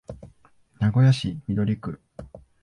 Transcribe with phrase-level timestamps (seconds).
[0.79, 2.01] 名古屋市緑区